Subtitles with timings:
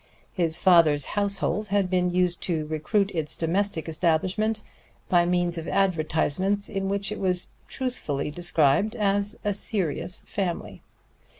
[0.33, 4.63] His father's household had been used to recruit its domestic establishment
[5.09, 10.81] by means of advertisements in which it was truthfully described as a serious family.